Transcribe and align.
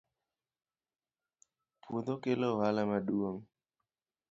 puodho 1.81 2.13
kelo 2.23 2.45
ohala 2.55 2.81
ma 2.89 2.97
duong 3.07 3.39